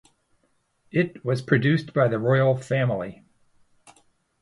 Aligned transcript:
It 0.91 1.23
was 1.23 1.43
produced 1.43 1.93
by 1.93 2.07
the 2.07 2.17
Royal 2.17 2.57
Family. 2.57 3.23